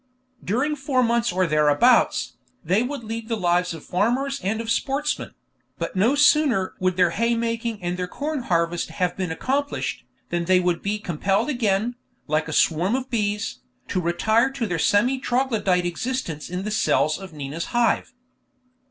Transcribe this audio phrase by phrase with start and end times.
[0.43, 2.33] During four months or thereabouts,
[2.65, 5.35] they would lead the lives of farmers and of sportsmen;
[5.77, 10.59] but no sooner would their haymaking and their corn harvest have been accomplished, than they
[10.59, 11.93] would be compelled again,
[12.25, 13.59] like a swarm of bees,
[13.89, 18.11] to retire to their semi troglodyte existence in the cells of Nina's Hive.